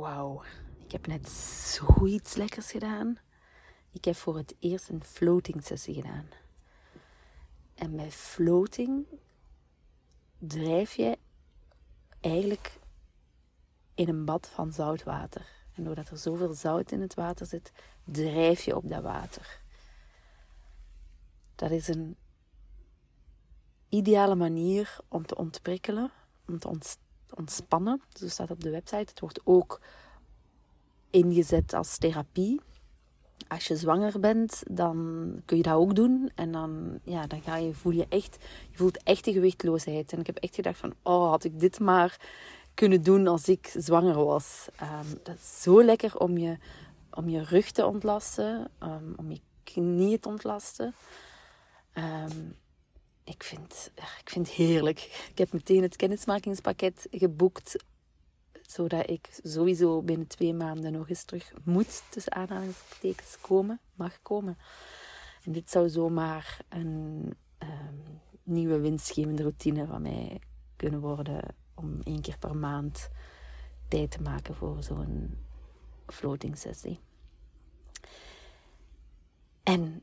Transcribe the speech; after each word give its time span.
Wauw, 0.00 0.42
ik 0.84 0.92
heb 0.92 1.06
net 1.06 1.28
zoiets 1.28 2.34
lekkers 2.34 2.70
gedaan. 2.70 3.18
Ik 3.90 4.04
heb 4.04 4.16
voor 4.16 4.36
het 4.36 4.54
eerst 4.58 4.88
een 4.88 5.04
floating 5.04 5.64
sessie 5.64 5.94
gedaan. 5.94 6.28
En 7.74 7.96
bij 7.96 8.10
floating 8.10 9.06
drijf 10.38 10.92
je 10.92 11.18
eigenlijk 12.20 12.78
in 13.94 14.08
een 14.08 14.24
bad 14.24 14.48
van 14.48 14.72
zout 14.72 15.02
water. 15.02 15.46
En 15.74 15.84
doordat 15.84 16.08
er 16.08 16.18
zoveel 16.18 16.52
zout 16.52 16.92
in 16.92 17.00
het 17.00 17.14
water 17.14 17.46
zit, 17.46 17.72
drijf 18.04 18.62
je 18.62 18.76
op 18.76 18.88
dat 18.88 19.02
water. 19.02 19.60
Dat 21.54 21.70
is 21.70 21.88
een 21.88 22.16
ideale 23.88 24.34
manier 24.34 24.96
om 25.08 25.26
te 25.26 25.36
ontprikkelen, 25.36 26.10
om 26.46 26.58
te 26.58 26.68
ontspannen. 27.34 28.02
Zo 28.18 28.28
staat 28.28 28.50
op 28.50 28.62
de 28.62 28.70
website. 28.70 28.96
Het 28.96 29.20
wordt 29.20 29.40
ook 29.44 29.80
ingezet 31.10 31.74
als 31.74 31.98
therapie. 31.98 32.60
Als 33.48 33.66
je 33.66 33.76
zwanger 33.76 34.20
bent, 34.20 34.62
dan 34.70 34.96
kun 35.44 35.56
je 35.56 35.62
dat 35.62 35.74
ook 35.74 35.94
doen. 35.94 36.30
En 36.34 36.52
dan, 36.52 36.98
ja, 37.02 37.26
dan 37.26 37.42
ga 37.42 37.56
je, 37.56 37.74
voel 37.74 37.92
je 37.92 38.06
echt, 38.08 38.38
je 38.70 38.76
voelt 38.76 39.02
echt 39.02 39.24
de 39.24 39.32
gewichtloosheid. 39.32 40.12
En 40.12 40.18
ik 40.18 40.26
heb 40.26 40.36
echt 40.36 40.54
gedacht 40.54 40.78
van, 40.78 40.94
oh, 41.02 41.30
had 41.30 41.44
ik 41.44 41.60
dit 41.60 41.80
maar 41.80 42.20
kunnen 42.74 43.02
doen 43.02 43.26
als 43.26 43.48
ik 43.48 43.72
zwanger 43.76 44.24
was. 44.24 44.68
Um, 44.82 45.18
dat 45.22 45.34
is 45.34 45.62
zo 45.62 45.84
lekker 45.84 46.16
om 46.18 46.38
je, 46.38 46.58
om 47.10 47.28
je 47.28 47.44
rug 47.44 47.70
te 47.70 47.86
ontlasten, 47.86 48.70
um, 48.82 49.14
om 49.16 49.30
je 49.30 49.40
knieën 49.64 50.20
te 50.20 50.28
ontlasten. 50.28 50.94
Um, 51.94 52.56
ik, 53.30 53.42
vind, 53.42 53.90
ik 53.94 54.30
vind 54.30 54.46
het 54.46 54.56
heerlijk. 54.56 55.26
Ik 55.30 55.38
heb 55.38 55.52
meteen 55.52 55.82
het 55.82 55.96
kennismakingspakket 55.96 57.06
geboekt 57.10 57.76
zodat 58.70 59.10
ik 59.10 59.28
sowieso 59.42 60.02
binnen 60.02 60.26
twee 60.26 60.54
maanden 60.54 60.92
nog 60.92 61.08
eens 61.08 61.24
terug 61.24 61.52
moet, 61.64 62.02
tussen 62.10 62.32
aanhalingstekens, 62.32 63.36
komen, 63.40 63.80
mag 63.94 64.22
komen. 64.22 64.58
En 65.44 65.52
dit 65.52 65.70
zou 65.70 65.88
zomaar 65.88 66.60
een 66.68 67.34
um, 67.58 68.20
nieuwe 68.42 68.78
winstgevende 68.78 69.42
routine 69.42 69.86
van 69.86 70.02
mij 70.02 70.40
kunnen 70.76 71.00
worden 71.00 71.54
om 71.74 72.00
één 72.02 72.20
keer 72.20 72.38
per 72.38 72.56
maand 72.56 73.10
tijd 73.88 74.10
te 74.10 74.22
maken 74.22 74.54
voor 74.54 74.82
zo'n 74.82 75.38
floating 76.06 76.58
sessie. 76.58 77.00
En 79.62 80.02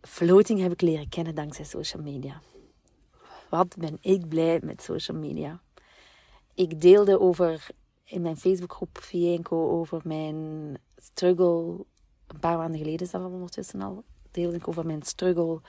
floating 0.00 0.60
heb 0.60 0.72
ik 0.72 0.80
leren 0.80 1.08
kennen 1.08 1.34
dankzij 1.34 1.64
social 1.64 2.02
media. 2.02 2.40
Wat 3.48 3.76
ben 3.78 3.98
ik 4.00 4.28
blij 4.28 4.60
met 4.62 4.82
social 4.82 5.18
media. 5.18 5.60
Ik 6.54 6.80
deelde 6.80 7.20
over 7.20 7.66
in 8.04 8.22
mijn 8.22 8.36
Facebookgroep 8.36 8.98
Vienco 8.98 9.70
over 9.70 10.00
mijn 10.04 10.76
struggle. 10.96 11.84
Een 12.26 12.38
paar 12.40 12.58
maanden 12.58 12.78
geleden 12.78 13.06
is 13.06 13.14
ondertussen 13.14 13.82
al. 13.82 14.04
Deelde 14.30 14.56
ik 14.56 14.68
over 14.68 14.86
mijn 14.86 15.02
struggle 15.02 15.60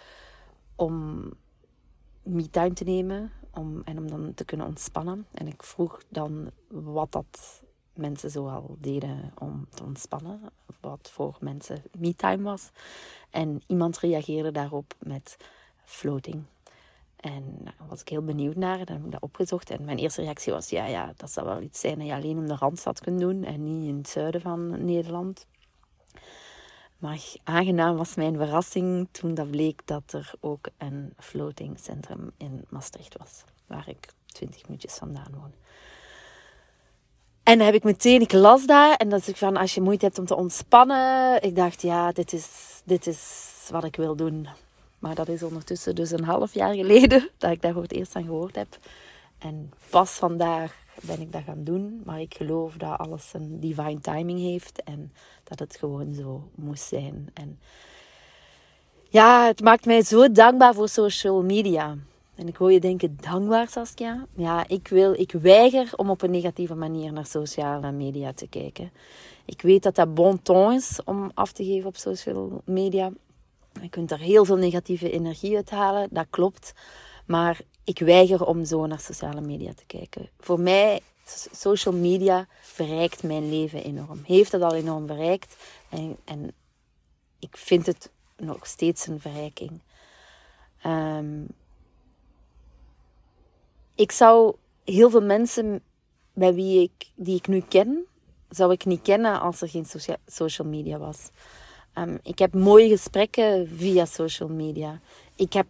om 0.76 1.24
me-time 2.24 2.74
te 2.74 2.84
nemen 2.84 3.32
om, 3.54 3.82
en 3.86 3.98
om 3.98 4.10
dan 4.10 4.34
te 4.34 4.46
kunnen 4.46 4.68
ontspannen. 4.68 5.26
En 5.32 5.48
ik 5.48 5.64
vroeg 5.64 6.02
dan 6.10 6.52
wat 6.68 7.12
dat 7.12 7.64
mensen 7.94 8.30
zoal 8.30 8.76
deden 8.80 9.32
om 9.38 9.68
te 9.70 9.84
ontspannen. 9.84 10.42
Wat 10.80 11.10
voor 11.12 11.38
mensen 11.40 11.84
me-time 11.98 12.44
was. 12.44 12.70
En 13.30 13.62
iemand 13.68 13.98
reageerde 13.98 14.52
daarop 14.52 14.94
met 15.00 15.38
floating. 15.84 16.44
En 17.20 17.58
daar 17.64 17.88
was 17.88 18.02
ik 18.02 18.10
heel 18.10 18.24
benieuwd 18.24 18.56
naar. 18.56 18.86
Dan 18.86 18.96
heb 18.96 19.06
ik 19.06 19.12
dat 19.12 19.22
opgezocht. 19.22 19.70
En 19.70 19.86
mijn 19.86 19.98
eerste 19.98 20.22
reactie 20.22 20.54
was: 20.54 20.70
ja, 20.70 20.86
ja, 20.86 21.14
dat 21.18 21.32
zou 21.32 21.46
wel 21.46 21.62
iets 21.62 21.80
zijn 21.80 21.98
dat 21.98 22.08
je 22.08 22.14
alleen 22.14 22.38
in 22.38 22.48
de 22.48 22.56
Randstad 22.56 23.00
kunt 23.00 23.20
doen 23.20 23.44
en 23.44 23.64
niet 23.64 23.88
in 23.88 23.98
het 23.98 24.10
zuiden 24.10 24.42
van 24.42 24.86
Nederland. 24.86 25.48
Maar 26.98 27.22
aangenaam 27.44 27.98
was 27.98 28.16
mijn 28.16 28.36
verrassing 28.36 29.08
toen 29.12 29.34
dat 29.34 29.52
bleek 29.52 29.82
dat 29.86 30.14
er 30.14 30.32
ook 30.40 30.68
een 30.78 31.14
floating 31.18 31.80
centrum 31.80 32.32
in 32.38 32.66
Maastricht 32.70 33.18
was, 33.18 33.44
waar 33.68 33.90
ik 33.90 34.08
20 34.26 34.68
minuutjes 34.68 34.94
vandaan 34.94 35.34
woon. 35.40 35.54
En 37.44 37.58
dan 37.58 37.66
heb 37.66 37.76
ik 37.76 37.84
meteen, 37.84 38.22
ik 38.22 38.32
las 38.32 38.66
daar 38.66 38.96
en 38.96 39.10
dat 39.10 39.28
is 39.28 39.38
van 39.38 39.58
als 39.58 39.74
je 39.74 39.82
moeite 39.82 40.06
hebt 40.06 40.20
om 40.20 40.26
te 40.26 40.36
ontspannen. 40.36 41.42
Ik 41.42 41.56
dacht, 41.56 41.82
ja, 41.82 42.12
dit 42.12 42.34
is, 42.34 42.82
dit 42.86 43.08
is 43.08 43.68
wat 43.72 43.84
ik 43.84 43.96
wil 43.96 44.16
doen. 44.16 44.48
Maar 45.00 45.16
dat 45.16 45.28
is 45.28 45.44
ondertussen 45.44 45.96
dus 45.96 46.12
een 46.12 46.24
half 46.24 46.54
jaar 46.54 46.74
geleden 46.74 47.30
dat 47.38 47.52
ik 47.52 47.62
daar 47.62 47.74
voor 47.74 47.82
het 47.82 47.92
eerst 47.94 48.16
aan 48.16 48.24
gehoord 48.24 48.56
heb. 48.56 48.78
En 49.38 49.72
pas 49.90 50.12
vandaag 50.12 50.76
ben 51.02 51.22
ik 51.22 51.32
dat 51.32 51.44
gaan 51.46 51.64
doen. 51.64 52.02
Maar 52.06 52.22
ik 52.22 52.34
geloof 52.34 52.74
dat 52.74 52.98
alles 52.98 53.30
een 53.34 53.60
divine 53.60 54.00
timing 54.00 54.40
heeft 54.40 54.84
en 54.84 55.14
dat 55.44 55.60
het 55.60 55.76
gewoon 55.76 56.14
zo 56.14 56.50
moest 56.56 56.84
zijn. 56.84 57.30
En 57.34 57.60
ja, 59.10 59.46
het 59.46 59.62
maakt 59.62 59.86
mij 59.86 60.04
zo 60.04 60.32
dankbaar 60.32 60.74
voor 60.74 60.90
social 60.90 61.44
media. 61.44 61.98
En 62.36 62.48
ik 62.48 62.56
hoor 62.56 62.72
je 62.72 62.80
denken, 62.80 63.18
dankbaar 63.22 63.70
Saskia? 63.70 64.26
Ja, 64.36 64.68
ik, 64.68 64.88
wil, 64.88 65.14
ik 65.14 65.32
weiger 65.32 65.92
om 65.96 66.10
op 66.10 66.22
een 66.22 66.32
negatieve 66.32 66.76
manier 66.76 67.14
naar 67.14 67.26
sociale 67.26 67.92
media 67.92 68.34
te 68.34 68.48
kijken. 68.48 68.92
Ik 69.46 69.62
weet 69.62 69.84
dat 69.84 69.96
dat 69.96 70.14
bon 70.14 70.42
ton 70.42 70.74
is 70.74 71.00
om 71.06 71.32
af 71.34 71.52
te 71.52 71.64
geven 71.64 71.88
op 71.88 71.98
social 71.98 72.62
media. 72.66 73.12
Je 73.82 73.90
kunt 73.90 74.12
er 74.12 74.20
heel 74.20 74.46
veel 74.46 74.56
negatieve 74.56 75.12
energie 75.12 75.56
uit 75.56 75.70
halen, 75.70 76.08
dat 76.12 76.28
klopt. 76.30 76.74
Maar 77.26 77.62
ik 77.84 78.00
weiger 78.00 78.46
om 78.46 78.66
zo 78.66 78.86
naar 78.86 79.00
sociale 79.00 79.42
media 79.42 79.74
te 79.74 79.86
kijken. 79.86 80.30
Voor 80.40 80.60
mij, 80.60 81.02
social 81.52 81.94
media 81.94 82.48
verrijkt 82.62 83.24
mijn 83.24 83.50
leven 83.50 83.84
enorm. 83.84 84.22
Heeft 84.26 84.52
het 84.52 84.62
al 84.62 84.76
enorm 84.76 85.08
verrijkt. 85.08 85.56
En, 85.90 86.18
en 86.24 86.52
ik 87.40 87.58
vind 87.58 87.86
het 87.86 88.12
nog 88.38 88.68
steeds 88.68 89.08
een 89.08 89.20
verrijking. 89.20 89.82
Um, 90.86 91.48
ik 93.96 94.12
zou 94.12 94.56
heel 94.84 95.10
veel 95.10 95.22
mensen 95.22 95.82
bij 96.34 96.54
wie 96.54 96.82
ik, 96.82 97.08
die 97.16 97.36
ik 97.36 97.48
nu 97.48 97.62
ken, 97.62 98.06
zou 98.50 98.72
ik 98.72 98.86
niet 98.86 99.02
kennen 99.02 99.42
als 99.42 99.62
er 99.62 99.70
geen 99.70 99.86
social 100.26 100.68
media 100.68 100.98
was. 100.98 101.30
Um, 102.00 102.20
ik 102.24 102.40
heb 102.40 102.54
mooie 102.54 102.90
gesprekken 102.90 103.70
via 103.76 104.06
social 104.06 104.50
media. 104.50 105.00
Ik 105.36 105.54
heb 105.54 105.66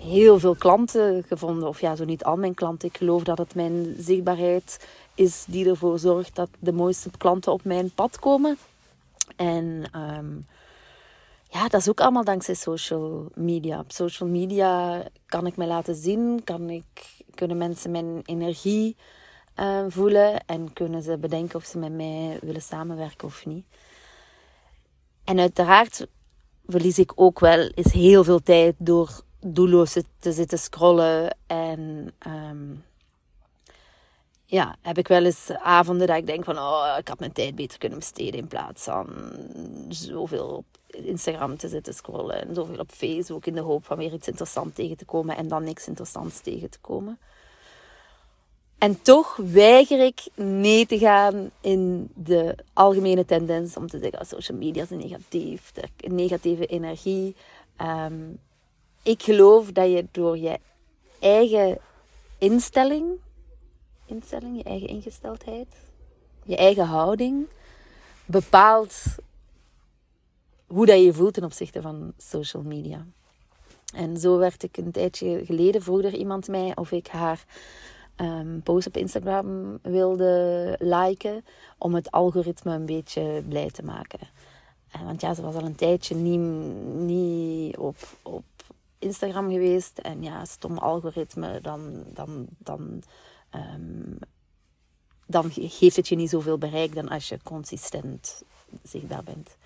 heel 0.00 0.38
veel 0.38 0.54
klanten 0.54 1.22
gevonden, 1.22 1.68
of 1.68 1.80
ja, 1.80 1.96
zo 1.96 2.04
niet 2.04 2.24
al 2.24 2.36
mijn 2.36 2.54
klanten. 2.54 2.88
Ik 2.88 2.96
geloof 2.96 3.22
dat 3.22 3.38
het 3.38 3.54
mijn 3.54 3.94
zichtbaarheid 3.98 4.86
is 5.14 5.44
die 5.48 5.68
ervoor 5.68 5.98
zorgt 5.98 6.34
dat 6.34 6.48
de 6.58 6.72
mooiste 6.72 7.10
klanten 7.18 7.52
op 7.52 7.64
mijn 7.64 7.90
pad 7.90 8.18
komen. 8.18 8.58
En 9.36 9.84
um, 9.96 10.46
ja, 11.50 11.68
dat 11.68 11.80
is 11.80 11.88
ook 11.88 12.00
allemaal 12.00 12.24
dankzij 12.24 12.54
social 12.54 13.28
media. 13.34 13.78
Op 13.78 13.92
social 13.92 14.28
media 14.28 15.02
kan 15.26 15.46
ik 15.46 15.56
me 15.56 15.66
laten 15.66 15.94
zien, 15.94 16.40
kan 16.44 16.70
ik, 16.70 16.84
kunnen 17.34 17.56
mensen 17.56 17.90
mijn 17.90 18.22
energie 18.24 18.96
uh, 19.60 19.84
voelen 19.88 20.46
en 20.46 20.72
kunnen 20.72 21.02
ze 21.02 21.18
bedenken 21.18 21.56
of 21.56 21.64
ze 21.64 21.78
met 21.78 21.92
mij 21.92 22.38
willen 22.42 22.62
samenwerken 22.62 23.28
of 23.28 23.46
niet. 23.46 23.64
En 25.24 25.38
uiteraard 25.38 26.06
verlies 26.66 26.98
ik 26.98 27.12
ook 27.14 27.40
wel 27.40 27.68
eens 27.74 27.92
heel 27.92 28.24
veel 28.24 28.42
tijd 28.42 28.74
door 28.78 29.22
doelloos 29.40 29.96
te 30.18 30.32
zitten 30.32 30.58
scrollen. 30.58 31.36
En 31.46 32.14
um, 32.26 32.84
ja, 34.44 34.76
heb 34.80 34.98
ik 34.98 35.08
wel 35.08 35.24
eens 35.24 35.50
avonden 35.50 36.06
dat 36.06 36.16
ik 36.16 36.26
denk 36.26 36.44
van... 36.44 36.58
Oh, 36.58 36.96
ik 36.98 37.08
had 37.08 37.18
mijn 37.18 37.32
tijd 37.32 37.54
beter 37.54 37.78
kunnen 37.78 37.98
besteden 37.98 38.40
in 38.40 38.48
plaats 38.48 38.84
van 38.84 39.08
zoveel 39.88 40.46
op 40.46 40.64
Instagram 40.86 41.56
te 41.56 41.68
zitten 41.68 41.94
scrollen. 41.94 42.48
En 42.48 42.54
zoveel 42.54 42.78
op 42.78 42.90
Facebook 42.90 43.46
in 43.46 43.54
de 43.54 43.60
hoop 43.60 43.84
van 43.84 43.96
weer 43.98 44.12
iets 44.12 44.28
interessants 44.28 44.74
tegen 44.74 44.96
te 44.96 45.04
komen. 45.04 45.36
En 45.36 45.48
dan 45.48 45.64
niks 45.64 45.86
interessants 45.86 46.40
tegen 46.40 46.70
te 46.70 46.78
komen. 46.80 47.18
En 48.84 49.02
toch 49.02 49.36
weiger 49.36 50.00
ik 50.00 50.26
mee 50.34 50.86
te 50.86 50.98
gaan 50.98 51.50
in 51.60 52.10
de 52.14 52.56
algemene 52.72 53.24
tendens 53.24 53.76
om 53.76 53.88
te 53.88 53.98
zeggen: 53.98 54.26
social 54.26 54.58
media 54.58 54.82
is 54.82 54.88
negatief, 54.88 55.72
negatieve 55.96 56.66
energie. 56.66 57.36
Ehm, 57.76 58.22
ik 59.02 59.22
geloof 59.22 59.72
dat 59.72 59.90
je 59.90 60.06
door 60.10 60.38
je 60.38 60.58
eigen 61.18 61.78
instelling, 62.38 63.06
instelling, 64.06 64.56
je 64.56 64.62
eigen 64.62 64.88
ingesteldheid, 64.88 65.68
je 66.42 66.56
eigen 66.56 66.86
houding, 66.86 67.46
bepaalt 68.24 69.04
hoe 70.66 70.86
dat 70.86 71.02
je 71.02 71.12
voelt 71.12 71.34
ten 71.34 71.44
opzichte 71.44 71.80
van 71.80 72.12
social 72.16 72.62
media. 72.62 73.06
En 73.94 74.16
zo 74.16 74.38
werd 74.38 74.62
ik 74.62 74.76
een 74.76 74.92
tijdje 74.92 75.44
geleden, 75.44 75.82
vroeg 75.82 76.02
er 76.02 76.14
iemand 76.14 76.48
mij 76.48 76.76
of 76.76 76.92
ik 76.92 77.06
haar 77.06 77.44
um, 78.16 78.62
post 78.62 78.86
op 78.86 78.96
Instagram 78.96 79.78
wilde 79.82 80.76
liken. 80.78 81.44
Om 81.78 81.94
het 81.94 82.10
algoritme 82.10 82.74
een 82.74 82.86
beetje 82.86 83.42
blij 83.48 83.70
te 83.70 83.84
maken. 83.84 84.20
Uh, 84.96 85.02
want 85.04 85.20
ja, 85.20 85.34
ze 85.34 85.42
was 85.42 85.54
al 85.54 85.64
een 85.64 85.74
tijdje 85.74 86.14
niet, 86.14 86.40
niet 86.96 87.76
op, 87.76 87.96
op 88.22 88.44
Instagram 88.98 89.50
geweest. 89.50 89.98
En 89.98 90.22
ja, 90.22 90.44
stom 90.44 90.78
algoritme, 90.78 91.60
dan, 91.60 92.04
dan, 92.12 92.46
dan 92.58 93.02
um, 93.54 94.18
dan 95.26 95.50
geeft 95.50 95.96
het 95.96 96.08
je 96.08 96.16
niet 96.16 96.30
zoveel 96.30 96.58
bereik 96.58 96.94
dan 96.94 97.08
als 97.08 97.28
je 97.28 97.38
consistent 97.42 98.42
zichtbaar 98.82 99.22
bent. 99.22 99.56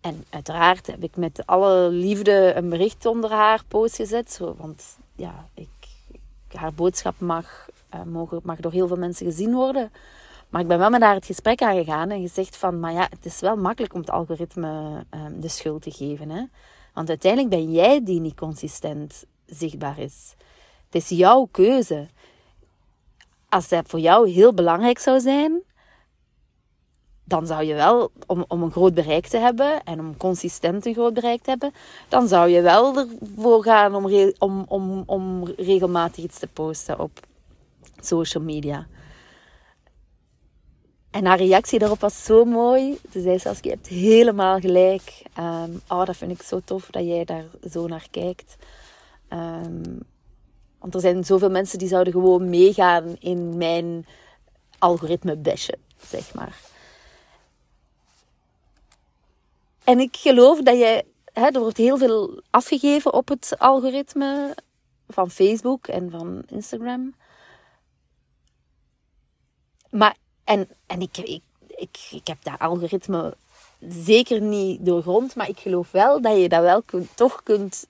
En 0.00 0.24
uiteraard 0.30 0.86
heb 0.86 1.02
ik 1.02 1.16
met 1.16 1.46
alle 1.46 1.88
liefde 1.88 2.52
een 2.54 2.68
bericht 2.68 3.06
onder 3.06 3.30
haar 3.30 3.64
post 3.68 3.96
gezet. 3.96 4.32
Zo, 4.32 4.54
want 4.58 4.98
ja, 5.14 5.48
ik, 5.54 5.68
haar 6.52 6.74
boodschap 6.74 7.14
mag, 7.18 7.68
uh, 7.94 8.02
mogen, 8.02 8.40
mag 8.42 8.60
door 8.60 8.72
heel 8.72 8.86
veel 8.88 8.96
mensen 8.96 9.26
gezien 9.26 9.54
worden. 9.54 9.92
Maar 10.48 10.60
ik 10.60 10.68
ben 10.68 10.78
wel 10.78 10.90
met 10.90 11.02
haar 11.02 11.14
het 11.14 11.26
gesprek 11.26 11.62
aangegaan 11.62 12.10
en 12.10 12.20
gezegd 12.20 12.56
van... 12.56 12.80
Maar 12.80 12.92
ja, 12.92 13.06
het 13.10 13.24
is 13.24 13.40
wel 13.40 13.56
makkelijk 13.56 13.94
om 13.94 14.00
het 14.00 14.10
algoritme 14.10 15.04
uh, 15.14 15.20
de 15.38 15.48
schuld 15.48 15.82
te 15.82 15.90
geven. 15.90 16.30
Hè? 16.30 16.44
Want 16.94 17.08
uiteindelijk 17.08 17.50
ben 17.50 17.72
jij 17.72 18.04
die 18.04 18.20
niet 18.20 18.36
consistent 18.36 19.24
zichtbaar 19.46 19.98
is. 19.98 20.34
Het 20.90 21.02
is 21.02 21.08
jouw 21.08 21.48
keuze. 21.50 22.08
Als 23.48 23.68
dat 23.68 23.88
voor 23.88 24.00
jou 24.00 24.30
heel 24.30 24.54
belangrijk 24.54 24.98
zou 24.98 25.20
zijn, 25.20 25.62
dan 27.30 27.46
zou 27.46 27.64
je 27.64 27.74
wel, 27.74 28.10
om, 28.26 28.44
om 28.48 28.62
een 28.62 28.70
groot 28.70 28.94
bereik 28.94 29.26
te 29.26 29.38
hebben 29.38 29.82
en 29.84 30.00
om 30.00 30.16
consistent 30.16 30.86
een 30.86 30.94
groot 30.94 31.14
bereik 31.14 31.42
te 31.42 31.50
hebben, 31.50 31.72
dan 32.08 32.28
zou 32.28 32.48
je 32.48 32.60
wel 32.60 32.96
ervoor 32.96 33.62
gaan 33.62 33.94
om, 33.94 34.32
om, 34.38 34.64
om, 34.68 35.02
om 35.06 35.44
regelmatig 35.56 36.24
iets 36.24 36.38
te 36.38 36.46
posten 36.46 36.98
op 36.98 37.20
social 38.00 38.42
media. 38.42 38.86
En 41.10 41.24
haar 41.24 41.38
reactie 41.38 41.78
daarop 41.78 42.00
was 42.00 42.24
zo 42.24 42.44
mooi. 42.44 42.98
Ze 43.12 43.20
zei 43.20 43.38
zelfs, 43.38 43.60
je 43.62 43.70
hebt 43.70 43.86
helemaal 43.86 44.58
gelijk. 44.58 45.22
Um, 45.38 45.80
oh, 45.88 46.04
dat 46.04 46.16
vind 46.16 46.30
ik 46.30 46.42
zo 46.42 46.60
tof 46.64 46.86
dat 46.90 47.04
jij 47.04 47.24
daar 47.24 47.44
zo 47.70 47.86
naar 47.86 48.06
kijkt. 48.10 48.56
Um, 49.28 50.02
want 50.78 50.94
er 50.94 51.00
zijn 51.00 51.24
zoveel 51.24 51.50
mensen 51.50 51.78
die 51.78 51.88
zouden 51.88 52.12
gewoon 52.12 52.50
meegaan 52.50 53.16
in 53.18 53.56
mijn 53.56 54.06
algoritme 54.78 55.36
besje, 55.36 55.78
zeg 56.08 56.34
maar. 56.34 56.56
En 59.90 60.00
ik 60.00 60.16
geloof 60.16 60.62
dat 60.62 60.78
je, 60.78 61.04
hè, 61.32 61.46
er 61.46 61.60
wordt 61.60 61.76
heel 61.76 61.98
veel 61.98 62.42
afgegeven 62.50 63.12
op 63.12 63.28
het 63.28 63.54
algoritme 63.58 64.54
van 65.08 65.30
Facebook 65.30 65.86
en 65.86 66.10
van 66.10 66.42
Instagram. 66.46 67.14
Maar, 69.90 70.16
en, 70.44 70.68
en 70.86 71.00
ik, 71.00 71.16
ik, 71.16 71.42
ik, 71.66 72.08
ik 72.10 72.26
heb 72.26 72.42
dat 72.42 72.58
algoritme 72.58 73.36
zeker 73.88 74.40
niet 74.40 74.84
doorgrond, 74.84 75.34
maar 75.34 75.48
ik 75.48 75.58
geloof 75.58 75.90
wel 75.90 76.20
dat 76.20 76.40
je 76.40 76.48
dat 76.48 76.62
wel 76.62 76.82
kunt, 76.82 77.16
toch 77.16 77.42
kunt 77.42 77.86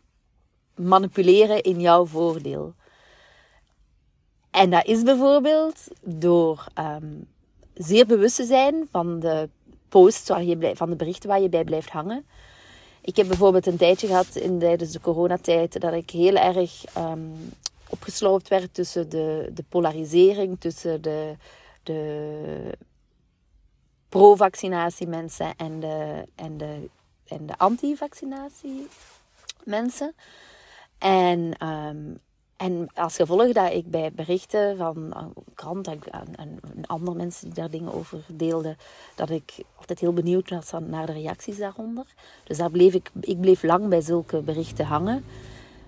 manipuleren 0.75 1.63
in 1.63 1.81
jouw 1.81 2.07
voordeel. 2.07 2.75
En 4.51 4.71
dat 4.71 4.87
is 4.87 5.03
bijvoorbeeld 5.03 5.87
door 6.01 6.67
um, 6.79 7.29
zeer 7.75 8.07
bewust 8.07 8.37
te 8.37 8.45
zijn 8.45 8.89
van 8.91 9.21
de 9.21 9.49
posts, 9.91 10.29
waar 10.29 10.43
je 10.43 10.73
van 10.75 10.91
de 10.91 10.97
berichten 10.97 11.29
waar 11.29 11.41
je 11.41 11.49
bij 11.49 11.65
blijft 11.65 11.91
hangen. 11.91 12.27
Ik 13.01 13.17
heb 13.17 13.27
bijvoorbeeld 13.27 13.67
een 13.67 13.77
tijdje 13.77 14.07
gehad 14.07 14.37
in, 14.37 14.59
tijdens 14.59 14.93
de 14.93 15.01
coronatijd 15.01 15.81
dat 15.81 15.93
ik 15.93 16.11
heel 16.11 16.35
erg 16.35 16.97
um, 16.97 17.53
opgesloopt 17.89 18.49
werd 18.49 18.75
tussen 18.75 19.09
de, 19.09 19.51
de 19.55 19.65
polarisering, 19.69 20.61
tussen 20.61 21.03
de, 21.03 21.37
de 21.83 22.79
pro-vaccinatie 24.09 25.07
mensen 25.07 25.57
en 25.57 25.81
de, 25.81 26.25
en 26.35 26.57
de, 26.57 26.89
en 27.29 27.47
de 27.47 27.59
anti-vaccinatie 27.59 28.89
mensen. 29.65 30.15
En 30.99 31.67
um, 31.67 32.21
en 32.61 32.89
als 32.95 33.17
gevolg 33.17 33.53
dat 33.53 33.73
ik 33.73 33.91
bij 33.91 34.13
berichten 34.13 34.77
van 34.77 34.97
een 34.97 35.33
krant 35.55 35.87
en, 35.87 36.01
en, 36.37 36.61
andere 36.87 37.17
mensen 37.17 37.45
die 37.45 37.55
daar 37.55 37.71
dingen 37.71 37.95
over 37.95 38.19
deelden, 38.33 38.77
dat 39.15 39.31
ik 39.31 39.53
altijd 39.77 40.01
heel 40.01 40.13
benieuwd 40.13 40.51
was 40.51 40.71
naar 40.87 41.07
de 41.07 41.13
reacties 41.13 41.57
daaronder. 41.59 42.05
Dus 42.45 42.57
daar 42.57 42.71
bleef 42.71 42.95
ik, 42.95 43.11
ik 43.21 43.41
bleef 43.41 43.63
lang 43.63 43.89
bij 43.89 44.01
zulke 44.01 44.41
berichten 44.41 44.87
hangen. 44.87 45.25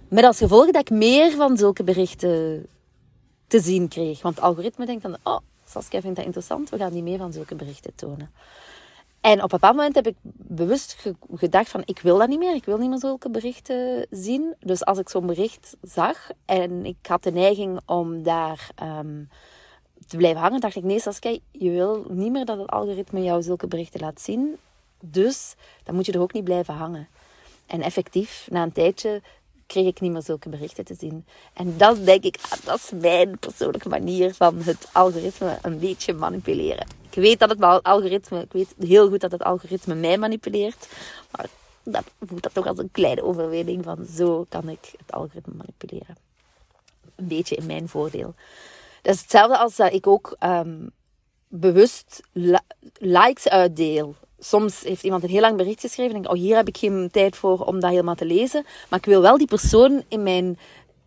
Met 0.08 0.24
als 0.24 0.38
gevolg 0.38 0.70
dat 0.70 0.80
ik 0.80 0.90
meer 0.90 1.30
van 1.30 1.56
zulke 1.56 1.84
berichten 1.84 2.66
te 3.46 3.60
zien 3.60 3.88
kreeg. 3.88 4.22
Want 4.22 4.34
het 4.34 4.44
algoritme 4.44 4.86
denkt 4.86 5.02
dan, 5.02 5.16
oh, 5.22 5.38
Saskia 5.64 6.00
vindt 6.00 6.16
dat 6.16 6.24
interessant, 6.24 6.70
we 6.70 6.76
gaan 6.76 6.92
die 6.92 7.02
meer 7.02 7.18
van 7.18 7.32
zulke 7.32 7.54
berichten 7.54 7.94
tonen. 7.94 8.30
En 9.22 9.36
op 9.36 9.42
een 9.42 9.48
bepaald 9.48 9.76
moment 9.76 9.94
heb 9.94 10.06
ik 10.06 10.16
bewust 10.22 10.96
gedacht 11.34 11.68
van 11.68 11.82
ik 11.84 11.98
wil 11.98 12.18
dat 12.18 12.28
niet 12.28 12.38
meer. 12.38 12.54
Ik 12.54 12.64
wil 12.64 12.78
niet 12.78 12.88
meer 12.88 12.98
zulke 12.98 13.30
berichten 13.30 14.06
zien. 14.10 14.54
Dus 14.60 14.84
als 14.84 14.98
ik 14.98 15.08
zo'n 15.08 15.26
bericht 15.26 15.76
zag 15.82 16.30
en 16.44 16.84
ik 16.86 16.96
had 17.02 17.22
de 17.22 17.32
neiging 17.32 17.80
om 17.86 18.22
daar 18.22 18.70
um, 18.82 19.28
te 20.08 20.16
blijven 20.16 20.40
hangen, 20.40 20.60
dacht 20.60 20.76
ik 20.76 20.82
nee 20.82 21.00
Saskia, 21.00 21.38
je 21.50 21.70
wil 21.70 22.04
niet 22.08 22.32
meer 22.32 22.44
dat 22.44 22.58
het 22.58 22.70
algoritme 22.70 23.22
jou 23.22 23.42
zulke 23.42 23.66
berichten 23.66 24.00
laat 24.00 24.20
zien. 24.20 24.56
Dus 25.00 25.54
dan 25.84 25.94
moet 25.94 26.06
je 26.06 26.12
er 26.12 26.20
ook 26.20 26.32
niet 26.32 26.44
blijven 26.44 26.74
hangen. 26.74 27.08
En 27.66 27.82
effectief, 27.82 28.46
na 28.50 28.62
een 28.62 28.72
tijdje 28.72 29.22
kreeg 29.66 29.86
ik 29.86 30.00
niet 30.00 30.12
meer 30.12 30.22
zulke 30.22 30.48
berichten 30.48 30.84
te 30.84 30.94
zien. 30.94 31.24
En 31.52 31.76
dat 31.76 32.04
denk 32.04 32.24
ik, 32.24 32.38
ah, 32.48 32.64
dat 32.64 32.76
is 32.76 32.90
mijn 33.00 33.38
persoonlijke 33.38 33.88
manier 33.88 34.34
van 34.34 34.58
het 34.62 34.88
algoritme 34.92 35.58
een 35.62 35.78
beetje 35.78 36.12
manipuleren. 36.12 37.01
Ik 37.12 37.22
weet 37.22 37.38
dat 37.38 37.50
het 37.50 37.82
algoritme, 37.82 38.40
ik 38.40 38.52
weet 38.52 38.74
heel 38.78 39.08
goed 39.08 39.20
dat 39.20 39.32
het 39.32 39.42
algoritme 39.42 39.94
mij 39.94 40.18
manipuleert. 40.18 40.88
Maar 41.30 41.46
dat 41.82 42.04
voelt 42.20 42.42
dat 42.42 42.54
toch 42.54 42.66
als 42.66 42.78
een 42.78 42.90
kleine 42.92 43.24
overwinning 43.24 43.84
van 43.84 44.06
zo 44.16 44.46
kan 44.48 44.68
ik 44.68 44.92
het 44.98 45.12
algoritme 45.12 45.54
manipuleren. 45.56 46.16
Een 47.16 47.28
beetje 47.28 47.56
in 47.56 47.66
mijn 47.66 47.88
voordeel. 47.88 48.34
Dat 49.02 49.14
is 49.14 49.20
hetzelfde 49.20 49.58
als 49.58 49.76
dat 49.76 49.92
ik 49.92 50.06
ook 50.06 50.36
um, 50.40 50.90
bewust 51.48 52.20
likes 52.98 53.48
uitdeel 53.48 54.14
soms 54.44 54.80
heeft 54.80 55.02
iemand 55.02 55.22
een 55.22 55.28
heel 55.28 55.40
lang 55.40 55.56
bericht 55.56 55.80
geschreven. 55.80 56.14
En 56.14 56.22
denk, 56.22 56.34
oh, 56.34 56.40
hier 56.40 56.56
heb 56.56 56.68
ik 56.68 56.76
geen 56.76 57.08
tijd 57.12 57.36
voor 57.36 57.64
om 57.64 57.80
dat 57.80 57.90
helemaal 57.90 58.14
te 58.14 58.24
lezen. 58.24 58.64
Maar 58.88 58.98
ik 58.98 59.04
wil 59.04 59.22
wel 59.22 59.38
die 59.38 59.46
persoon 59.46 60.02
in 60.08 60.22
mijn, 60.22 60.58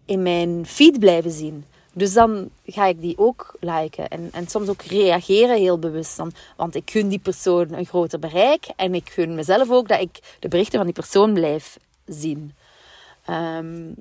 in 0.06 0.22
mijn 0.22 0.66
feed 0.66 1.00
blijven 1.00 1.32
zien. 1.32 1.66
Dus 1.98 2.14
dan 2.14 2.50
ga 2.66 2.86
ik 2.86 3.02
die 3.02 3.18
ook 3.18 3.56
liken. 3.60 4.08
En, 4.08 4.30
en 4.32 4.48
soms 4.48 4.70
ook 4.70 4.82
reageren 4.82 5.58
heel 5.58 5.80
bewust. 5.80 6.18
Dan, 6.18 6.32
want 6.58 6.76
ik 6.76 6.90
gun 6.92 7.08
die 7.08 7.20
persoon 7.20 7.74
een 7.74 7.86
groter 7.86 8.20
bereik. 8.20 8.66
En 8.76 8.96
ik 8.96 9.10
gun 9.10 9.36
mezelf 9.36 9.72
ook 9.72 9.88
dat 9.88 10.00
ik 10.00 10.38
de 10.40 10.48
berichten 10.48 10.78
van 10.78 10.86
die 10.86 10.96
persoon 10.96 11.34
blijf 11.34 11.78
zien. 12.06 12.54
Um, 13.30 13.96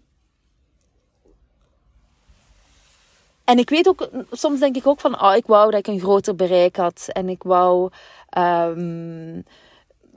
en 3.45 3.59
ik 3.59 3.71
weet 3.71 3.89
ook, 3.89 4.09
soms 4.31 4.61
denk 4.61 4.77
ik 4.77 4.87
ook 4.87 5.01
van, 5.01 5.23
oh, 5.23 5.35
ik 5.37 5.47
wou 5.47 5.71
dat 5.71 5.79
ik 5.79 5.87
een 5.87 6.01
groter 6.01 6.37
bereik 6.37 6.77
had. 6.77 7.09
En 7.13 7.29
ik 7.29 7.43
wou 7.43 7.91
um, 8.39 9.45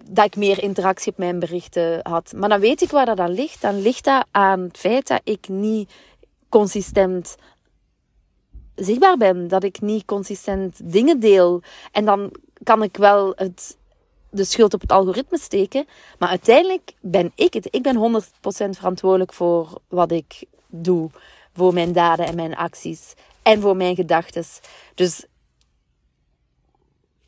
dat 0.03 0.25
ik 0.25 0.35
meer 0.35 0.63
interactie 0.63 1.11
op 1.11 1.17
mijn 1.17 1.39
berichten 1.39 1.99
had. 2.03 2.33
Maar 2.35 2.49
dan 2.49 2.59
weet 2.59 2.81
ik 2.81 2.89
waar 2.89 3.05
dat 3.05 3.19
aan 3.19 3.33
ligt. 3.33 3.61
Dan 3.61 3.81
ligt 3.81 4.03
dat 4.03 4.25
aan 4.31 4.59
het 4.59 4.77
feit 4.77 5.07
dat 5.07 5.21
ik 5.23 5.47
niet 5.47 5.91
consistent 6.49 7.35
zichtbaar 8.77 9.17
ben. 9.17 9.47
Dat 9.47 9.63
ik 9.63 9.81
niet 9.81 10.05
consistent 10.05 10.79
dingen 10.83 11.19
deel. 11.19 11.61
En 11.91 12.05
dan 12.05 12.31
kan 12.63 12.83
ik 12.83 12.97
wel 12.97 13.33
het, 13.35 13.77
de 14.29 14.43
schuld 14.43 14.73
op 14.73 14.81
het 14.81 14.91
algoritme 14.91 15.39
steken. 15.39 15.85
Maar 16.19 16.29
uiteindelijk 16.29 16.93
ben 17.01 17.31
ik 17.35 17.53
het. 17.53 17.67
Ik 17.71 17.81
ben 17.81 18.23
100% 18.23 18.29
verantwoordelijk 18.69 19.33
voor 19.33 19.81
wat 19.87 20.11
ik 20.11 20.43
doe. 20.67 21.09
Voor 21.53 21.73
mijn 21.73 21.93
daden 21.93 22.25
en 22.25 22.35
mijn 22.35 22.55
acties. 22.55 23.13
En 23.41 23.61
voor 23.61 23.75
mijn 23.75 23.95
gedachten. 23.95 24.43
Dus 24.95 25.25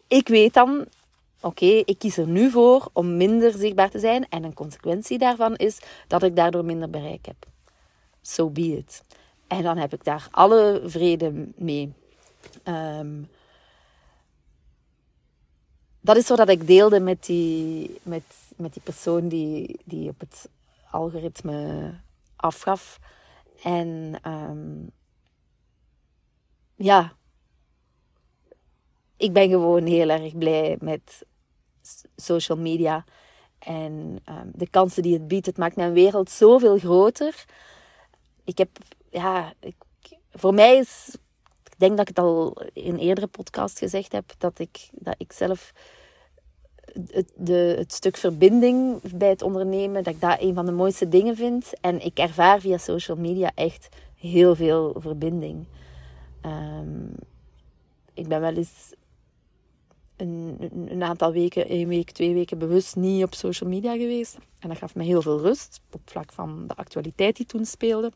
ik 0.07 0.27
weet 0.27 0.53
dan, 0.53 0.85
oké, 1.41 1.65
ik 1.65 1.99
kies 1.99 2.17
er 2.17 2.27
nu 2.27 2.49
voor 2.49 2.89
om 2.93 3.17
minder 3.17 3.51
zichtbaar 3.51 3.89
te 3.89 3.99
zijn. 3.99 4.29
En 4.29 4.43
een 4.43 4.53
consequentie 4.53 5.17
daarvan 5.17 5.55
is 5.55 5.79
dat 6.07 6.23
ik 6.23 6.35
daardoor 6.35 6.65
minder 6.65 6.89
bereik 6.89 7.25
heb. 7.25 7.45
So 8.21 8.49
be 8.49 8.77
it. 8.77 9.03
En 9.49 9.63
dan 9.63 9.77
heb 9.77 9.93
ik 9.93 10.03
daar 10.03 10.27
alle 10.31 10.81
vrede 10.85 11.47
mee. 11.55 11.93
Um, 12.63 13.29
dat 16.01 16.17
is 16.17 16.27
wat 16.27 16.49
ik 16.49 16.67
deelde 16.67 16.99
met 16.99 17.25
die, 17.25 17.99
met, 18.03 18.23
met 18.55 18.73
die 18.73 18.81
persoon 18.81 19.27
die, 19.27 19.79
die 19.83 20.09
op 20.09 20.19
het 20.19 20.49
algoritme 20.91 21.93
afgaf. 22.35 22.99
En 23.63 24.19
um, 24.27 24.91
ja, 26.75 27.13
ik 29.17 29.33
ben 29.33 29.49
gewoon 29.49 29.85
heel 29.85 30.09
erg 30.09 30.37
blij 30.37 30.77
met 30.79 31.25
social 32.15 32.57
media. 32.57 33.05
En 33.59 34.19
um, 34.29 34.51
de 34.53 34.69
kansen 34.69 35.03
die 35.03 35.13
het 35.13 35.27
biedt. 35.27 35.45
Het 35.45 35.57
maakt 35.57 35.75
mijn 35.75 35.93
wereld 35.93 36.29
zoveel 36.29 36.77
groter. 36.77 37.45
Ik 38.43 38.57
heb, 38.57 38.69
ja, 39.11 39.53
ik, 39.59 39.75
voor 40.33 40.53
mij 40.53 40.77
is, 40.77 41.17
ik 41.63 41.79
denk 41.79 41.91
dat 41.91 42.09
ik 42.09 42.15
het 42.15 42.25
al 42.25 42.57
in 42.73 42.93
een 42.93 42.99
eerdere 42.99 43.27
podcast 43.27 43.77
gezegd 43.77 44.11
heb, 44.11 44.33
dat 44.37 44.59
ik, 44.59 44.89
dat 44.91 45.15
ik 45.17 45.31
zelf 45.31 45.73
het, 47.07 47.31
de, 47.35 47.75
het 47.77 47.93
stuk 47.93 48.17
verbinding 48.17 49.01
bij 49.15 49.29
het 49.29 49.41
ondernemen, 49.41 50.03
dat 50.03 50.13
ik 50.13 50.21
dat 50.21 50.41
een 50.41 50.53
van 50.53 50.65
de 50.65 50.71
mooiste 50.71 51.09
dingen 51.09 51.35
vind. 51.35 51.73
En 51.81 52.05
ik 52.05 52.17
ervaar 52.17 52.59
via 52.59 52.77
social 52.77 53.17
media 53.17 53.51
echt 53.55 53.89
heel 54.15 54.55
veel 54.55 54.95
verbinding. 54.99 55.65
Ehm, 56.41 57.05
ik 58.13 58.27
ben 58.27 58.41
wel 58.41 58.55
eens 58.55 58.93
een, 60.17 60.57
een, 60.87 61.03
aantal 61.03 61.31
weken, 61.31 61.67
één 61.67 61.87
week, 61.87 62.11
twee 62.11 62.33
weken 62.33 62.57
bewust 62.57 62.95
niet 62.95 63.23
op 63.23 63.33
social 63.33 63.69
media 63.69 63.91
geweest. 63.91 64.37
En 64.59 64.69
dat 64.69 64.77
gaf 64.77 64.95
me 64.95 65.03
heel 65.03 65.21
veel 65.21 65.39
rust 65.39 65.81
op 65.91 66.01
vlak 66.05 66.33
van 66.33 66.67
de 66.67 66.75
actualiteit 66.75 67.35
die 67.35 67.45
toen 67.45 67.65
speelde. 67.65 68.11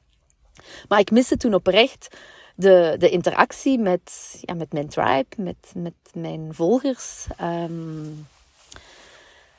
Maar 0.88 1.00
ik 1.00 1.12
miste 1.12 1.38
toen 1.38 1.54
oprecht 1.54 2.08
de, 2.56 2.96
de 3.00 3.10
interactie 3.10 3.80
met, 3.80 4.38
ja, 4.42 4.54
met 4.54 4.74
mijn 4.74 4.90
tribe, 4.90 5.36
met, 5.38 5.72
met 5.76 5.94
mijn 6.14 6.48
volgers. 6.52 7.28
Ehm, 7.38 8.10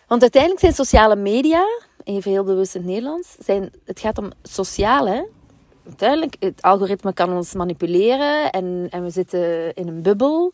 want 0.06 0.22
uiteindelijk 0.22 0.60
zijn 0.60 0.74
sociale 0.74 1.16
media, 1.16 1.64
even 2.04 2.30
heel 2.30 2.44
bewust 2.44 2.74
in 2.74 2.80
het 2.80 2.90
Nederlands, 2.90 3.36
zijn, 3.38 3.72
het 3.84 4.00
gaat 4.00 4.18
om 4.18 4.32
sociaal. 4.42 5.06
Hè? 5.08 5.22
Uiteindelijk, 5.86 6.36
het 6.38 6.62
algoritme 6.62 7.12
kan 7.12 7.32
ons 7.32 7.54
manipuleren 7.54 8.50
en, 8.50 8.86
en 8.90 9.02
we 9.02 9.10
zitten 9.10 9.74
in 9.74 9.88
een 9.88 10.02
bubbel. 10.02 10.52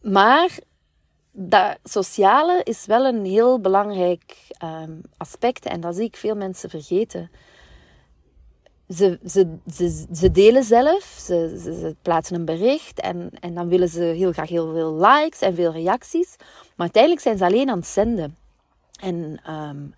Maar 0.00 0.58
dat 1.32 1.78
sociale 1.84 2.60
is 2.64 2.86
wel 2.86 3.06
een 3.06 3.24
heel 3.24 3.60
belangrijk 3.60 4.36
um, 4.64 5.00
aspect 5.16 5.64
en 5.64 5.80
dat 5.80 5.96
zie 5.96 6.04
ik 6.04 6.16
veel 6.16 6.34
mensen 6.34 6.70
vergeten. 6.70 7.30
Ze, 8.94 9.18
ze, 9.26 10.04
ze, 10.12 10.30
delen 10.30 10.64
zelf, 10.64 11.18
ze, 11.18 11.60
ze, 11.62 11.96
plaatsen 12.02 12.36
een 12.36 12.44
bericht 12.44 13.00
en, 13.00 13.30
en 13.40 13.54
dan 13.54 13.68
willen 13.68 13.88
ze 13.88 14.02
heel 14.02 14.32
graag 14.32 14.48
heel 14.48 14.72
veel 14.72 14.94
likes 14.94 15.40
en 15.40 15.54
veel 15.54 15.72
reacties. 15.72 16.36
Maar 16.38 16.76
uiteindelijk 16.76 17.22
zijn 17.22 17.38
ze 17.38 17.44
alleen 17.44 17.70
aan 17.70 17.78
het 17.78 17.86
zenden. 17.86 18.36
En 19.00 19.40
um, 19.52 19.94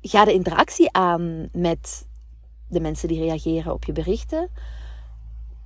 ga 0.00 0.24
de 0.24 0.32
interactie 0.32 0.92
aan 0.92 1.48
met 1.52 2.06
de 2.68 2.80
mensen 2.80 3.08
die 3.08 3.20
reageren 3.20 3.72
op 3.72 3.84
je 3.84 3.92
berichten. 3.92 4.50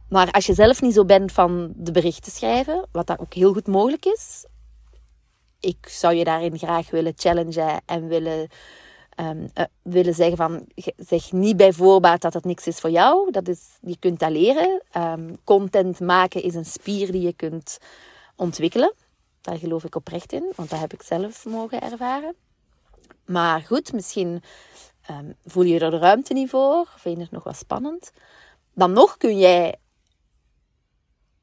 Maar 0.08 0.30
als 0.30 0.46
je 0.46 0.54
zelf 0.54 0.80
niet 0.80 0.94
zo 0.94 1.04
bent 1.04 1.32
van 1.32 1.72
de 1.76 1.92
berichten 1.92 2.32
schrijven, 2.32 2.88
wat 2.92 3.06
dat 3.06 3.18
ook 3.18 3.34
heel 3.34 3.52
goed 3.52 3.66
mogelijk 3.66 4.04
is, 4.04 4.46
ik 5.60 5.88
zou 5.88 6.14
je 6.14 6.24
daarin 6.24 6.58
graag 6.58 6.90
willen 6.90 7.12
challengen 7.16 7.80
en 7.86 8.08
willen, 8.08 8.48
um, 9.20 9.50
willen 9.82 10.14
zeggen 10.14 10.36
van, 10.36 10.66
zeg 10.96 11.32
niet 11.32 11.56
bij 11.56 11.72
voorbaat 11.72 12.20
dat 12.20 12.34
het 12.34 12.44
niks 12.44 12.66
is 12.66 12.78
voor 12.78 12.90
jou. 12.90 13.30
Dat 13.30 13.48
is, 13.48 13.78
je 13.80 13.96
kunt 13.98 14.18
dat 14.18 14.30
leren. 14.30 14.82
Um, 14.96 15.36
content 15.44 16.00
maken 16.00 16.42
is 16.42 16.54
een 16.54 16.64
spier 16.64 17.12
die 17.12 17.22
je 17.22 17.32
kunt 17.32 17.78
ontwikkelen. 18.36 18.92
Daar 19.40 19.58
geloof 19.58 19.84
ik 19.84 19.94
oprecht 19.94 20.32
in, 20.32 20.52
want 20.56 20.70
dat 20.70 20.80
heb 20.80 20.92
ik 20.92 21.02
zelf 21.02 21.46
mogen 21.46 21.80
ervaren. 21.80 22.34
Maar 23.24 23.60
goed, 23.60 23.92
misschien 23.92 24.42
um, 25.10 25.34
voel 25.44 25.62
je 25.62 25.80
er 25.80 25.90
de 25.90 25.98
ruimte 25.98 26.32
niet 26.32 26.50
voor, 26.50 26.94
vind 26.96 27.16
je 27.16 27.22
het 27.22 27.30
nog 27.30 27.44
wat 27.44 27.56
spannend. 27.56 28.10
Dan 28.74 28.92
nog 28.92 29.16
kun 29.16 29.38
jij 29.38 29.74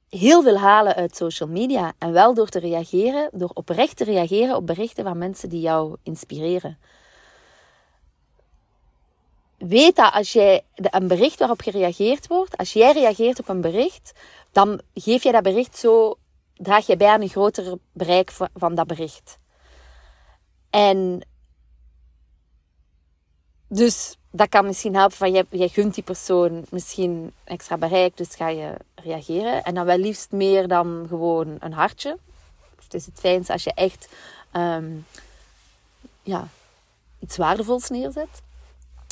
heel 0.09 0.43
veel 0.43 0.57
halen 0.57 0.95
uit 0.95 1.15
social 1.15 1.49
media. 1.49 1.93
En 1.97 2.11
wel 2.11 2.33
door 2.33 2.49
te 2.49 2.59
reageren, 2.59 3.29
door 3.33 3.51
oprecht 3.53 3.97
te 3.97 4.03
reageren 4.03 4.55
op 4.55 4.67
berichten 4.67 5.03
van 5.03 5.17
mensen 5.17 5.49
die 5.49 5.61
jou 5.61 5.95
inspireren. 6.03 6.77
Weet 9.67 9.95
dat 9.95 10.13
als 10.13 10.33
jij 10.33 10.63
een 10.75 11.07
bericht 11.07 11.39
waarop 11.39 11.61
gereageerd 11.61 12.27
wordt, 12.27 12.57
als 12.57 12.73
jij 12.73 12.91
reageert 12.91 13.39
op 13.39 13.49
een 13.49 13.61
bericht, 13.61 14.11
dan 14.51 14.81
geef 14.93 15.23
je 15.23 15.31
dat 15.31 15.43
bericht 15.43 15.77
zo, 15.77 16.17
draag 16.53 16.87
je 16.87 16.97
bij 16.97 17.07
aan 17.07 17.21
een 17.21 17.29
groter 17.29 17.77
bereik 17.91 18.31
van 18.53 18.75
dat 18.75 18.87
bericht. 18.87 19.37
En 20.69 21.21
dus 23.67 24.17
dat 24.31 24.49
kan 24.49 24.65
misschien 24.65 24.95
helpen 24.95 25.17
van, 25.17 25.31
jij, 25.31 25.45
jij 25.49 25.67
gunt 25.67 25.93
die 25.93 26.03
persoon 26.03 26.65
misschien 26.69 27.33
extra 27.43 27.77
bereik, 27.77 28.17
dus 28.17 28.35
ga 28.35 28.47
je 28.47 28.73
reageren. 28.95 29.63
En 29.63 29.73
dan 29.73 29.85
wel 29.85 29.97
liefst 29.97 30.31
meer 30.31 30.67
dan 30.67 31.05
gewoon 31.09 31.57
een 31.59 31.73
hartje. 31.73 32.17
Het 32.83 32.93
is 32.93 33.05
het 33.05 33.19
fijnst 33.19 33.49
als 33.49 33.63
je 33.63 33.73
echt 33.73 34.07
ehm, 34.51 34.91
ja, 36.21 36.47
iets 37.19 37.37
waardevols 37.37 37.89
neerzet. 37.89 38.43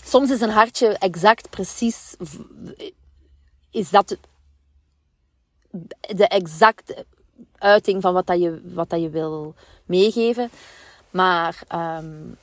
Soms 0.05 0.29
is 0.29 0.41
een 0.41 0.49
hartje 0.49 0.87
exact 0.87 1.49
precies, 1.49 2.15
is 3.71 3.89
dat 3.89 4.17
de 5.99 6.27
exacte 6.27 7.05
uiting 7.57 8.01
van 8.01 8.13
wat, 8.13 8.27
dat 8.27 8.41
je, 8.41 8.61
wat 8.73 8.89
dat 8.89 9.01
je 9.01 9.09
wil 9.09 9.55
meegeven. 9.85 10.49
Maar 11.09 11.61
um, 11.75 12.37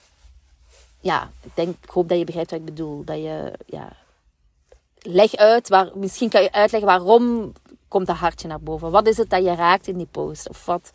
ja, 1.01 1.31
ik, 1.43 1.51
denk, 1.55 1.77
hoop 1.87 2.09
dat 2.09 2.19
je 2.19 2.25
begrijpt 2.25 2.51
wat 2.51 2.61
ik 2.61 2.67
bedoel. 2.67 3.05
Dat 3.05 3.17
je, 3.17 3.53
ja, 3.67 3.93
leg 4.99 5.35
uit, 5.35 5.69
waar, 5.69 5.91
misschien 5.95 6.29
kan 6.29 6.43
je 6.43 6.53
uitleggen 6.53 6.91
waarom 6.91 7.53
komt 7.89 8.07
dat 8.07 8.17
hartje 8.17 8.49
naar 8.49 8.61
boven. 8.61 8.91
Wat 8.91 9.07
is 9.07 9.17
het 9.17 9.31
dat 9.31 9.45
je 9.45 9.55
raakt 9.55 9.87
in 9.87 9.97
die 9.97 10.09
post? 10.11 10.49
Of 10.49 10.67
wat, 10.67 10.91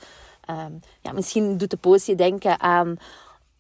um, 0.50 0.79
ja, 1.01 1.12
misschien 1.12 1.57
doet 1.57 1.69
de 1.69 1.77
post 1.77 2.05
je 2.05 2.15
denken 2.15 2.60
aan, 2.60 2.98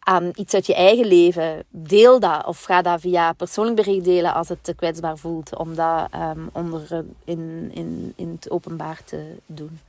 aan 0.05 0.31
iets 0.35 0.53
uit 0.53 0.65
je 0.65 0.75
eigen 0.75 1.05
leven. 1.05 1.63
Deel 1.69 2.19
dat 2.19 2.45
of 2.45 2.63
ga 2.63 2.81
dat 2.81 3.01
via 3.01 3.33
persoonlijk 3.33 3.75
bericht 3.75 4.05
delen 4.05 4.33
als 4.33 4.49
het 4.49 4.63
te 4.63 4.73
kwetsbaar 4.73 5.17
voelt. 5.17 5.55
Om 5.55 5.75
dat 5.75 6.07
um, 6.13 6.49
onder, 6.53 7.05
in, 7.23 7.71
in, 7.73 8.13
in 8.15 8.31
het 8.31 8.51
openbaar 8.51 9.01
te 9.05 9.35
doen. 9.45 9.79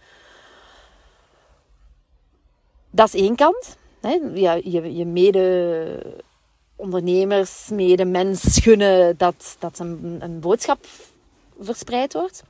Dat 2.91 3.07
is 3.15 3.21
één 3.21 3.37
kant. 3.37 3.77
Hè? 4.01 4.19
Ja, 4.35 4.53
je, 4.53 4.97
je 4.97 5.07
mede 5.07 6.03
ondernemers, 6.77 7.69
medemens 7.69 8.59
gunnen 8.63 9.17
dat, 9.17 9.57
dat 9.59 9.79
een, 9.79 10.17
een 10.21 10.41
boodschap 10.41 10.87
verspreid 11.61 12.13
wordt. 12.13 12.43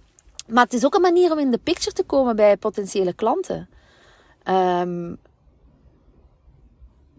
Maar 0.46 0.64
het 0.64 0.72
is 0.72 0.84
ook 0.84 0.94
een 0.94 1.00
manier 1.00 1.32
om 1.32 1.38
in 1.38 1.50
de 1.50 1.58
picture 1.58 1.92
te 1.92 2.04
komen 2.04 2.36
bij 2.36 2.56
potentiële 2.56 3.12
klanten. 3.12 3.68
Um, 4.48 5.18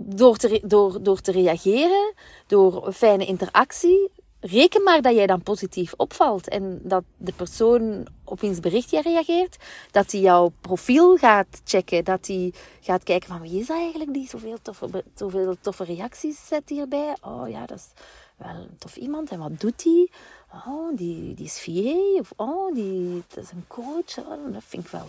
door, 0.09 0.37
te, 0.37 0.61
door, 0.65 1.03
door 1.03 1.21
te 1.21 1.31
reageren, 1.31 2.13
door 2.47 2.91
fijne 2.93 3.25
interactie, 3.25 4.11
reken 4.39 4.83
maar 4.83 5.01
dat 5.01 5.15
jij 5.15 5.27
dan 5.27 5.43
positief 5.43 5.93
opvalt 5.97 6.47
en 6.47 6.79
dat 6.83 7.03
de 7.17 7.33
persoon 7.33 8.07
op 8.23 8.39
wiens 8.39 8.59
bericht 8.59 8.91
reageert, 8.91 9.57
dat 9.91 10.11
hij 10.11 10.21
jouw 10.21 10.51
profiel 10.61 11.17
gaat 11.17 11.61
checken, 11.63 12.03
dat 12.03 12.27
hij 12.27 12.53
gaat 12.81 13.03
kijken 13.03 13.27
van 13.27 13.41
wie 13.41 13.59
is 13.59 13.67
dat 13.67 13.77
eigenlijk 13.77 14.13
die 14.13 14.27
zoveel 14.27 14.57
toffe, 14.61 15.03
zoveel 15.15 15.55
toffe 15.61 15.83
reacties 15.83 16.47
zet 16.47 16.69
hierbij. 16.69 17.15
Oh 17.21 17.49
ja, 17.49 17.65
dat 17.65 17.77
is 17.77 17.87
wel 18.35 18.55
een 18.55 18.77
tof 18.77 18.95
iemand 18.95 19.29
en 19.29 19.39
wat 19.39 19.59
doet 19.59 19.83
hij? 19.83 20.09
Oh, 20.53 20.97
die, 20.97 21.33
die 21.33 21.45
is 21.45 21.59
VA 21.59 22.19
of 22.19 22.31
oh, 22.35 22.73
die 22.73 23.23
dat 23.27 23.43
is 23.43 23.51
een 23.51 23.65
coach. 23.67 24.17
Oh, 24.17 24.53
dat 24.53 24.63
vind 24.67 24.83
ik 24.83 24.91
wel 24.91 25.07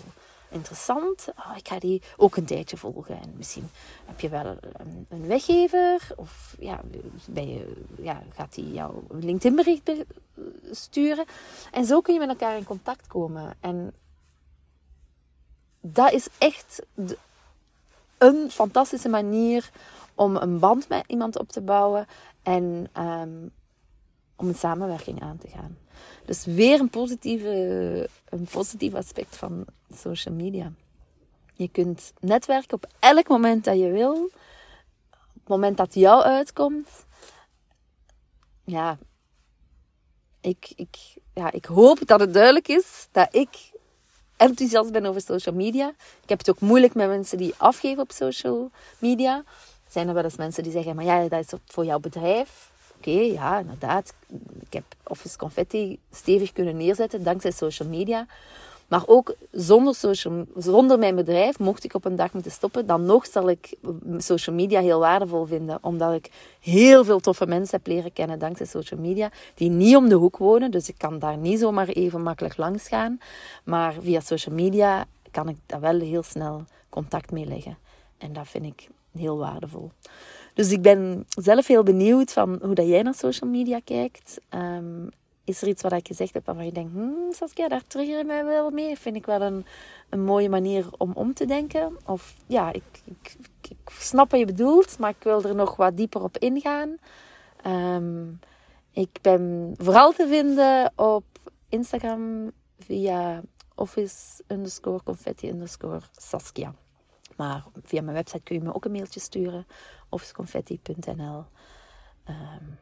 interessant. 0.49 1.29
Oh, 1.37 1.57
ik 1.57 1.69
ga 1.69 1.79
die 1.79 2.03
ook 2.17 2.37
een 2.37 2.45
tijdje 2.45 2.77
volgen. 2.77 3.21
En 3.21 3.33
misschien 3.37 3.71
heb 4.05 4.21
je 4.21 4.29
wel 4.29 4.47
een, 4.73 5.07
een 5.09 5.27
weggever. 5.27 6.09
Of 6.17 6.57
ja, 6.59 6.81
ben 7.27 7.49
je, 7.49 7.83
ja, 7.97 8.23
gaat 8.35 8.55
hij 8.55 8.65
jouw 8.65 9.03
LinkedIn 9.11 9.57
bericht 9.57 9.93
sturen. 10.71 11.25
En 11.73 11.85
zo 11.85 12.01
kun 12.01 12.15
je 12.15 12.21
met 12.21 12.29
elkaar 12.29 12.57
in 12.57 12.65
contact 12.65 13.07
komen. 13.07 13.55
En 13.61 13.93
dat 15.81 16.13
is 16.13 16.29
echt 16.39 16.83
een 18.19 18.51
fantastische 18.51 19.09
manier 19.09 19.71
om 20.15 20.37
een 20.37 20.59
band 20.59 20.89
met 20.89 21.05
iemand 21.07 21.39
op 21.39 21.49
te 21.49 21.61
bouwen. 21.61 22.07
En 22.43 22.89
um, 22.99 23.53
om 24.37 24.49
een 24.49 24.55
samenwerking 24.55 25.23
aan 25.23 25.39
te 25.39 25.49
gaan. 25.49 25.77
Dus 26.25 26.45
weer 26.45 26.81
een, 26.81 26.91
positieve, 26.91 28.09
een 28.29 28.45
positief 28.51 28.95
aspect 28.95 29.37
van 29.37 29.65
social 29.95 30.35
media. 30.35 30.73
Je 31.55 31.69
kunt 31.69 32.13
netwerken 32.21 32.77
op 32.77 32.87
elk 32.99 33.29
moment 33.29 33.65
dat 33.65 33.79
je 33.79 33.91
wil. 33.91 34.31
Op 35.11 35.35
het 35.35 35.49
moment 35.49 35.77
dat 35.77 35.95
jou 35.95 36.23
uitkomt. 36.23 36.89
Ja, 38.65 38.99
ik, 40.41 40.73
ik, 40.77 40.97
ja, 41.35 41.53
ik 41.53 41.65
hoop 41.65 42.07
dat 42.07 42.21
het 42.21 42.33
duidelijk 42.33 42.69
is 42.69 43.09
dat 43.13 43.35
ik 43.35 43.71
enthousiast 44.37 44.93
ben 44.93 45.07
over 45.07 45.21
social 45.21 45.55
media. 45.55 45.89
Ik 46.23 46.29
heb 46.29 46.39
het 46.39 46.51
ook 46.51 46.61
moeilijk 46.61 46.95
met 46.95 47.09
mensen 47.09 47.39
die 47.39 47.55
afgeven 47.57 48.03
op 48.03 48.13
social 48.13 48.71
media. 48.99 49.45
Zijn 49.89 50.09
er 50.09 50.15
wel 50.15 50.25
eens 50.25 50.37
mensen 50.37 50.63
die 50.63 50.73
zeggen, 50.73 50.97
maar 50.97 51.05
ja, 51.05 51.29
dat 51.29 51.41
is 51.41 51.59
voor 51.67 51.85
jouw 51.85 51.99
bedrijf. 51.99 52.71
Oké, 52.99 53.11
ja, 53.11 53.59
inderdaad. 53.59 54.15
Ik 54.61 54.73
heb 54.73 54.85
Office 55.05 55.37
Confetti 55.37 55.99
stevig 56.13 56.53
kunnen 56.53 56.77
neerzetten 56.77 57.23
dankzij 57.23 57.51
social 57.51 57.89
media. 57.89 58.27
Maar 58.89 59.03
ook 59.07 59.35
zonder, 59.53 59.95
social, 59.95 60.45
zonder 60.57 60.99
mijn 60.99 61.15
bedrijf, 61.15 61.59
mocht 61.59 61.85
ik 61.85 61.95
op 61.95 62.05
een 62.05 62.17
dag 62.17 62.33
moeten 62.33 62.53
stoppen, 62.53 62.87
dan 62.87 63.05
nog 63.05 63.27
zal 63.27 63.49
ik 63.49 63.77
social 64.17 64.57
media 64.57 64.81
heel 64.81 64.99
waardevol 64.99 65.45
vinden. 65.45 65.79
Omdat 65.81 66.15
ik 66.15 66.31
heel 66.61 67.05
veel 67.05 67.21
toffe 67.21 67.47
mensen 67.47 67.77
heb 67.77 67.87
leren 67.87 68.13
kennen 68.13 68.39
dankzij 68.39 68.67
social 68.67 69.01
media, 69.01 69.31
die 69.55 69.71
niet 69.71 69.97
om 69.97 70.09
de 70.09 70.15
hoek 70.15 70.37
wonen. 70.37 70.71
Dus 70.71 70.89
ik 70.89 70.99
kan 70.99 71.19
daar 71.19 71.37
niet 71.37 71.59
zomaar 71.59 71.89
even 71.89 72.23
makkelijk 72.23 72.57
langs 72.57 72.89
gaan. 72.89 73.21
Maar 73.65 73.95
via 74.01 74.21
social 74.21 74.55
media 74.55 75.07
kan 75.31 75.49
ik 75.49 75.57
daar 75.67 75.81
wel 75.81 76.01
heel 76.01 76.23
snel 76.23 76.65
contact 76.89 77.31
mee 77.31 77.47
leggen. 77.47 77.79
En 78.19 78.33
dat 78.33 78.49
vind 78.49 78.65
ik 78.65 78.89
heel 79.13 79.37
waardevol. 79.39 79.91
Dus 80.59 80.71
ik 80.71 80.83
ben 80.83 81.25
zelf 81.29 81.67
heel 81.67 81.83
benieuwd 81.83 82.33
van 82.33 82.59
hoe 82.63 82.75
dat 82.75 82.87
jij 82.87 83.03
naar 83.03 83.15
social 83.15 83.51
media 83.51 83.81
kijkt. 83.85 84.41
Um, 84.55 85.09
is 85.45 85.63
er 85.63 85.69
iets 85.69 85.83
wat 85.83 85.93
ik 85.93 86.07
gezegd 86.07 86.35
heb 86.35 86.47
waarvan 86.47 86.65
je 86.65 86.73
denkt, 86.73 86.93
hmm, 86.93 87.33
Saskia, 87.33 87.69
daar 87.69 87.87
trigger 87.87 88.19
je 88.19 88.25
mij 88.25 88.45
wel 88.45 88.71
mee. 88.71 88.99
Vind 88.99 89.17
ik 89.17 89.27
wel 89.27 89.41
een, 89.41 89.67
een 90.09 90.25
mooie 90.25 90.49
manier 90.49 90.87
om 90.97 91.13
om 91.15 91.35
te 91.35 91.47
denken. 91.47 91.97
Of 92.05 92.35
ja, 92.47 92.73
ik, 92.73 92.83
ik, 93.05 93.37
ik 93.69 93.91
snap 93.99 94.31
wat 94.31 94.41
je 94.41 94.47
bedoelt, 94.47 94.99
maar 94.99 95.11
ik 95.11 95.23
wil 95.23 95.43
er 95.43 95.55
nog 95.55 95.77
wat 95.77 95.97
dieper 95.97 96.23
op 96.23 96.39
ingaan. 96.39 96.97
Ehm, 97.63 98.27
ik 98.93 99.19
ben 99.23 99.75
vooral 99.77 100.13
te 100.13 100.27
vinden 100.29 100.93
op 100.97 101.25
Instagram 101.69 102.51
via 102.79 103.43
office 103.75 104.43
underscore 104.47 105.03
confetti 105.05 105.49
underscore 105.49 106.01
Saskia. 106.17 106.75
Maar 107.37 107.65
via 107.83 108.03
mijn 108.03 108.17
website 108.17 108.43
kun 108.43 108.55
je 108.55 108.63
me 108.63 108.75
ook 108.75 108.85
een 108.85 108.93
mailtje 108.93 109.21
sturen. 109.21 109.67
officeconfetti.nl 110.09 111.45
um, 112.29 112.79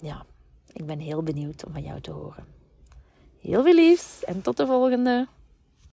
Ja, 0.00 0.26
ik 0.72 0.86
ben 0.86 0.98
heel 0.98 1.22
benieuwd 1.22 1.64
om 1.64 1.72
van 1.72 1.82
jou 1.82 2.00
te 2.00 2.10
horen. 2.10 2.46
Heel 3.40 3.62
veel 3.62 3.74
liefs 3.74 4.24
en 4.24 4.42
tot 4.42 4.56
de 4.56 4.66
volgende! 4.66 5.28